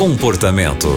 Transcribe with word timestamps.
Comportamento. 0.00 0.88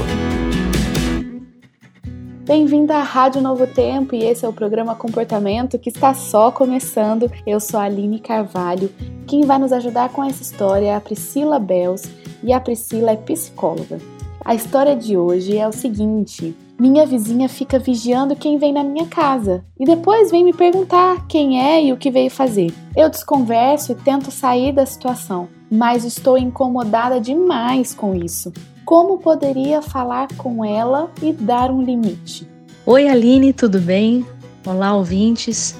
Bem-vinda 2.45 2.95
à 2.95 3.03
Rádio 3.03 3.41
Novo 3.41 3.67
Tempo 3.67 4.15
e 4.15 4.23
esse 4.23 4.45
é 4.45 4.47
o 4.47 4.53
programa 4.53 4.95
Comportamento 4.95 5.77
que 5.77 5.89
está 5.89 6.13
só 6.13 6.49
começando. 6.53 7.29
Eu 7.45 7.59
sou 7.59 7.81
a 7.81 7.83
Aline 7.83 8.21
Carvalho. 8.21 8.89
Quem 9.27 9.41
vai 9.41 9.59
nos 9.59 9.73
ajudar 9.73 10.07
com 10.07 10.23
essa 10.23 10.41
história 10.41 10.85
é 10.85 10.95
a 10.95 11.01
Priscila 11.01 11.59
Bels 11.59 12.03
e 12.41 12.53
a 12.53 12.61
Priscila 12.61 13.11
é 13.11 13.17
psicóloga. 13.17 13.99
A 14.39 14.55
história 14.55 14.95
de 14.95 15.17
hoje 15.17 15.57
é 15.57 15.67
o 15.67 15.73
seguinte: 15.73 16.55
minha 16.79 17.05
vizinha 17.05 17.49
fica 17.49 17.77
vigiando 17.77 18.37
quem 18.37 18.57
vem 18.57 18.71
na 18.71 18.85
minha 18.85 19.05
casa 19.07 19.65
e 19.77 19.83
depois 19.83 20.31
vem 20.31 20.45
me 20.45 20.53
perguntar 20.53 21.27
quem 21.27 21.61
é 21.61 21.83
e 21.83 21.91
o 21.91 21.97
que 21.97 22.09
veio 22.09 22.31
fazer. 22.31 22.73
Eu 22.95 23.09
desconverso 23.09 23.91
e 23.91 23.95
tento 23.95 24.31
sair 24.31 24.71
da 24.71 24.85
situação, 24.85 25.49
mas 25.69 26.05
estou 26.05 26.37
incomodada 26.37 27.19
demais 27.19 27.93
com 27.93 28.15
isso. 28.15 28.53
Como 28.85 29.17
poderia 29.17 29.81
falar 29.81 30.27
com 30.35 30.63
ela 30.63 31.09
e 31.21 31.31
dar 31.31 31.71
um 31.71 31.81
limite? 31.81 32.45
Oi, 32.85 33.07
Aline, 33.07 33.53
tudo 33.53 33.79
bem? 33.79 34.25
Olá, 34.65 34.93
ouvintes. 34.93 35.75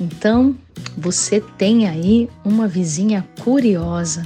Então, 0.00 0.56
você 0.98 1.40
tem 1.56 1.86
aí 1.86 2.28
uma 2.44 2.66
vizinha 2.66 3.24
curiosa 3.40 4.24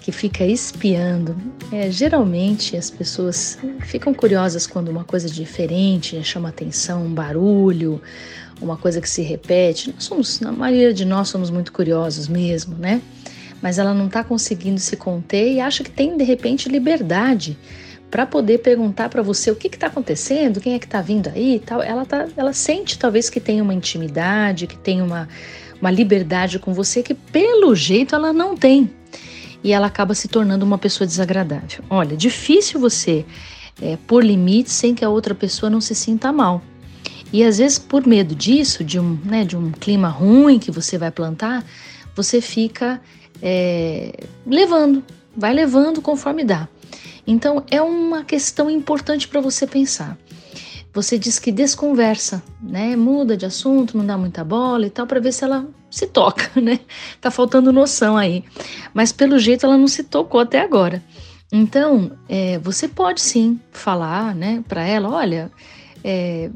que 0.00 0.12
fica 0.12 0.46
espiando. 0.46 1.36
É, 1.72 1.90
geralmente 1.90 2.76
as 2.76 2.90
pessoas 2.90 3.58
ficam 3.80 4.14
curiosas 4.14 4.64
quando 4.64 4.88
uma 4.88 5.02
coisa 5.02 5.28
diferente 5.28 6.22
chama 6.22 6.48
atenção, 6.48 7.04
um 7.04 7.12
barulho, 7.12 8.00
uma 8.60 8.76
coisa 8.76 9.00
que 9.00 9.10
se 9.10 9.22
repete. 9.22 9.92
Nós 9.92 10.04
somos, 10.04 10.38
na 10.38 10.52
maioria 10.52 10.94
de 10.94 11.04
nós 11.04 11.28
somos 11.28 11.50
muito 11.50 11.72
curiosos 11.72 12.28
mesmo, 12.28 12.76
né? 12.76 13.02
Mas 13.62 13.78
ela 13.78 13.92
não 13.92 14.06
está 14.06 14.24
conseguindo 14.24 14.80
se 14.80 14.96
conter 14.96 15.52
e 15.52 15.60
acha 15.60 15.84
que 15.84 15.90
tem 15.90 16.16
de 16.16 16.24
repente 16.24 16.68
liberdade 16.68 17.58
para 18.10 18.26
poder 18.26 18.58
perguntar 18.58 19.08
para 19.08 19.22
você 19.22 19.50
o 19.50 19.56
que 19.56 19.68
está 19.68 19.86
acontecendo, 19.86 20.60
quem 20.60 20.74
é 20.74 20.78
que 20.78 20.86
está 20.86 21.00
vindo 21.00 21.28
aí 21.28 21.56
e 21.56 21.60
tal. 21.60 21.82
Ela, 21.82 22.04
tá, 22.04 22.26
ela 22.36 22.52
sente 22.52 22.98
talvez 22.98 23.30
que 23.30 23.38
tem 23.38 23.60
uma 23.60 23.72
intimidade, 23.72 24.66
que 24.66 24.76
tem 24.76 25.00
uma, 25.00 25.28
uma 25.80 25.90
liberdade 25.90 26.58
com 26.58 26.72
você 26.72 27.02
que 27.02 27.14
pelo 27.14 27.74
jeito 27.74 28.14
ela 28.14 28.32
não 28.32 28.56
tem 28.56 28.90
e 29.62 29.72
ela 29.72 29.86
acaba 29.86 30.14
se 30.14 30.26
tornando 30.26 30.64
uma 30.64 30.78
pessoa 30.78 31.06
desagradável. 31.06 31.84
Olha, 31.88 32.16
difícil 32.16 32.80
você 32.80 33.24
é, 33.80 33.96
pôr 34.06 34.24
limites 34.24 34.72
sem 34.72 34.94
que 34.94 35.04
a 35.04 35.08
outra 35.08 35.34
pessoa 35.34 35.70
não 35.70 35.80
se 35.80 35.94
sinta 35.94 36.32
mal. 36.32 36.62
E 37.32 37.44
às 37.44 37.58
vezes, 37.58 37.78
por 37.78 38.06
medo 38.06 38.34
disso, 38.34 38.82
de 38.82 38.98
um, 38.98 39.18
né, 39.24 39.44
de 39.44 39.56
um 39.56 39.70
clima 39.70 40.08
ruim 40.08 40.58
que 40.58 40.70
você 40.70 40.98
vai 40.98 41.10
plantar, 41.10 41.64
você 42.16 42.40
fica 42.40 43.00
é, 43.42 44.12
levando, 44.46 45.02
vai 45.36 45.52
levando 45.52 46.00
conforme 46.00 46.44
dá. 46.44 46.68
Então, 47.26 47.64
é 47.70 47.80
uma 47.80 48.24
questão 48.24 48.70
importante 48.70 49.28
para 49.28 49.40
você 49.40 49.66
pensar. 49.66 50.18
Você 50.92 51.16
diz 51.16 51.38
que 51.38 51.52
desconversa, 51.52 52.42
né? 52.60 52.96
Muda 52.96 53.36
de 53.36 53.46
assunto, 53.46 53.96
não 53.96 54.04
dá 54.04 54.18
muita 54.18 54.42
bola 54.42 54.86
e 54.86 54.90
tal, 54.90 55.06
para 55.06 55.20
ver 55.20 55.32
se 55.32 55.44
ela 55.44 55.68
se 55.88 56.06
toca, 56.06 56.50
né? 56.60 56.80
Tá 57.20 57.30
faltando 57.30 57.72
noção 57.72 58.16
aí. 58.16 58.44
Mas 58.92 59.12
pelo 59.12 59.38
jeito 59.38 59.64
ela 59.64 59.78
não 59.78 59.86
se 59.86 60.02
tocou 60.02 60.40
até 60.40 60.60
agora. 60.60 61.02
Então, 61.52 62.12
é, 62.28 62.58
você 62.58 62.88
pode 62.88 63.20
sim 63.20 63.60
falar, 63.70 64.34
né, 64.34 64.64
para 64.68 64.84
ela: 64.84 65.08
olha, 65.10 65.50
é, 66.02 66.50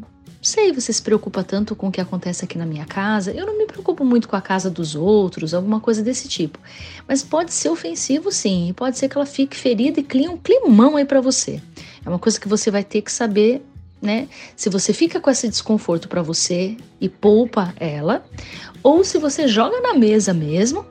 sei, 0.44 0.72
você 0.72 0.92
se 0.92 1.02
preocupa 1.02 1.42
tanto 1.42 1.74
com 1.74 1.88
o 1.88 1.92
que 1.92 2.00
acontece 2.00 2.44
aqui 2.44 2.58
na 2.58 2.66
minha 2.66 2.84
casa, 2.84 3.32
eu 3.32 3.46
não 3.46 3.56
me 3.56 3.66
preocupo 3.66 4.04
muito 4.04 4.28
com 4.28 4.36
a 4.36 4.40
casa 4.40 4.70
dos 4.70 4.94
outros, 4.94 5.54
alguma 5.54 5.80
coisa 5.80 6.02
desse 6.02 6.28
tipo. 6.28 6.58
Mas 7.08 7.22
pode 7.22 7.52
ser 7.52 7.70
ofensivo 7.70 8.30
sim, 8.30 8.68
e 8.68 8.72
pode 8.72 8.98
ser 8.98 9.08
que 9.08 9.16
ela 9.16 9.26
fique 9.26 9.56
ferida 9.56 10.00
e 10.00 10.02
crie 10.02 10.28
um 10.28 10.36
climão 10.36 10.96
aí 10.96 11.04
para 11.04 11.20
você. 11.20 11.60
É 12.04 12.08
uma 12.08 12.18
coisa 12.18 12.38
que 12.38 12.48
você 12.48 12.70
vai 12.70 12.84
ter 12.84 13.02
que 13.02 13.10
saber 13.10 13.64
né? 14.04 14.28
Se 14.54 14.68
você 14.68 14.92
fica 14.92 15.18
com 15.18 15.30
esse 15.30 15.48
desconforto 15.48 16.08
para 16.08 16.20
você 16.20 16.76
e 17.00 17.08
poupa 17.08 17.74
ela, 17.80 18.22
ou 18.82 19.02
se 19.02 19.16
você 19.18 19.48
joga 19.48 19.80
na 19.80 19.94
mesa 19.94 20.34
mesmo 20.34 20.84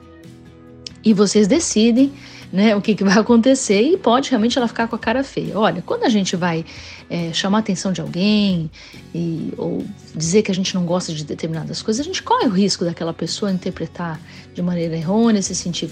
e 1.04 1.14
vocês 1.14 1.46
decidem 1.46 2.12
né, 2.54 2.76
o 2.76 2.80
que, 2.80 2.94
que 2.94 3.02
vai 3.02 3.18
acontecer 3.18 3.82
e 3.82 3.96
pode 3.96 4.30
realmente 4.30 4.56
ela 4.56 4.68
ficar 4.68 4.86
com 4.86 4.94
a 4.94 4.98
cara 4.98 5.24
feia. 5.24 5.58
Olha, 5.58 5.82
quando 5.82 6.04
a 6.04 6.08
gente 6.08 6.36
vai 6.36 6.64
é, 7.10 7.32
chamar 7.32 7.58
a 7.58 7.60
atenção 7.60 7.92
de 7.92 8.00
alguém 8.00 8.70
e, 9.12 9.52
ou 9.58 9.84
dizer 10.14 10.42
que 10.42 10.52
a 10.52 10.54
gente 10.54 10.72
não 10.72 10.84
gosta 10.84 11.12
de 11.12 11.24
determinadas 11.24 11.82
coisas, 11.82 12.00
a 12.00 12.04
gente 12.04 12.22
corre 12.22 12.46
o 12.46 12.50
risco 12.50 12.84
daquela 12.84 13.12
pessoa 13.12 13.50
interpretar 13.50 14.20
de 14.54 14.62
maneira 14.62 14.96
errônea, 14.96 15.42
se 15.42 15.52
sentir 15.52 15.90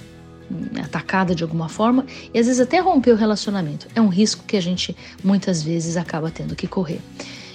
atacada 0.81 1.35
de 1.35 1.43
alguma 1.43 1.69
forma 1.69 2.07
e 2.33 2.39
às 2.39 2.47
vezes 2.47 2.61
até 2.61 2.79
romper 2.79 3.11
o 3.11 3.17
relacionamento. 3.17 3.89
É 3.93 4.01
um 4.01 4.09
risco 4.09 4.45
que 4.47 4.57
a 4.57 4.63
gente 4.63 4.97
muitas 5.25 5.65
vezes 5.65 5.97
acaba 5.97 6.31
tendo 6.31 6.55
que 6.55 6.69
correr. 6.69 7.01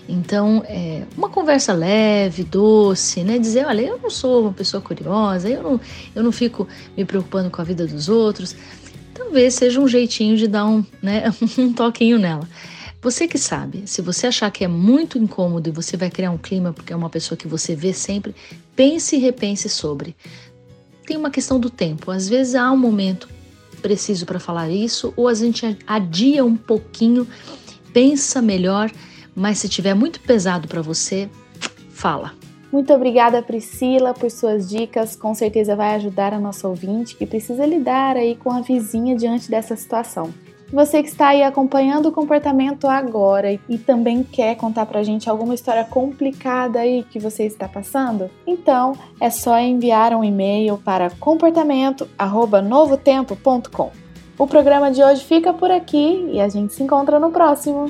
Então, 0.09 0.63
é, 0.67 1.03
uma 1.17 1.29
conversa 1.29 1.73
leve, 1.73 2.43
doce, 2.43 3.23
né? 3.23 3.37
Dizer, 3.37 3.65
olha, 3.65 3.81
eu 3.81 3.99
não 4.01 4.09
sou 4.09 4.43
uma 4.43 4.53
pessoa 4.53 4.81
curiosa, 4.81 5.49
eu 5.49 5.61
não, 5.61 5.81
eu 6.15 6.23
não 6.23 6.31
fico 6.31 6.67
me 6.95 7.03
preocupando 7.03 7.49
com 7.49 7.61
a 7.61 7.65
vida 7.65 7.85
dos 7.85 8.07
outros. 8.07 8.55
Talvez 9.17 9.55
seja 9.55 9.81
um 9.81 9.87
jeitinho 9.87 10.37
de 10.37 10.47
dar 10.47 10.65
um, 10.65 10.85
né, 11.01 11.23
um 11.57 11.73
toquinho 11.73 12.19
nela. 12.19 12.47
Você 13.01 13.27
que 13.27 13.37
sabe, 13.37 13.83
se 13.85 14.01
você 14.01 14.27
achar 14.27 14.51
que 14.51 14.63
é 14.63 14.67
muito 14.67 15.17
incômodo 15.17 15.69
e 15.69 15.71
você 15.71 15.95
vai 15.95 16.09
criar 16.09 16.31
um 16.31 16.37
clima 16.37 16.73
porque 16.73 16.91
é 16.91 16.95
uma 16.95 17.09
pessoa 17.09 17.37
que 17.37 17.47
você 17.47 17.75
vê 17.75 17.93
sempre, 17.93 18.35
pense 18.75 19.15
e 19.15 19.19
repense 19.19 19.69
sobre 19.69 20.15
tem 21.07 21.15
uma 21.15 21.31
questão 21.31 21.57
do 21.57 21.69
tempo. 21.69 22.11
Às 22.11 22.27
vezes 22.27 22.53
há 22.53 22.69
um 22.69 22.77
momento 22.77 23.29
preciso 23.81 24.25
para 24.25 24.39
falar 24.39 24.69
isso, 24.69 25.13
ou 25.15 25.27
a 25.27 25.33
gente 25.33 25.77
adia 25.87 26.43
um 26.43 26.57
pouquinho, 26.57 27.25
pensa 27.93 28.41
melhor, 28.41 28.91
mas 29.33 29.59
se 29.59 29.69
tiver 29.69 29.93
muito 29.93 30.19
pesado 30.19 30.67
para 30.67 30.81
você, 30.81 31.29
fala. 31.91 32.33
Muito 32.71 32.93
obrigada, 32.93 33.41
Priscila, 33.41 34.13
por 34.13 34.29
suas 34.29 34.69
dicas. 34.69 35.15
Com 35.15 35.33
certeza 35.33 35.75
vai 35.75 35.95
ajudar 35.95 36.33
a 36.33 36.39
nossa 36.39 36.67
ouvinte 36.67 37.15
que 37.15 37.25
precisa 37.25 37.65
lidar 37.65 38.15
aí 38.17 38.35
com 38.35 38.51
a 38.51 38.61
vizinha 38.61 39.15
diante 39.15 39.49
dessa 39.49 39.75
situação. 39.75 40.31
Você 40.71 41.01
que 41.01 41.07
está 41.07 41.29
aí 41.29 41.41
acompanhando 41.43 42.09
o 42.09 42.11
comportamento 42.11 42.89
agora 42.89 43.57
e 43.69 43.77
também 43.77 44.21
quer 44.21 44.55
contar 44.55 44.85
pra 44.85 45.01
gente 45.01 45.29
alguma 45.29 45.55
história 45.55 45.85
complicada 45.85 46.79
aí 46.79 47.03
que 47.03 47.19
você 47.19 47.45
está 47.45 47.69
passando, 47.69 48.29
então 48.45 48.91
é 49.21 49.29
só 49.29 49.57
enviar 49.57 50.13
um 50.13 50.25
e-mail 50.25 50.77
para 50.77 51.09
comportamento@novotempo.com. 51.09 53.91
O 54.37 54.45
programa 54.45 54.91
de 54.91 55.01
hoje 55.01 55.23
fica 55.23 55.53
por 55.53 55.71
aqui 55.71 56.27
e 56.33 56.41
a 56.41 56.49
gente 56.49 56.73
se 56.73 56.83
encontra 56.83 57.17
no 57.17 57.31
próximo. 57.31 57.89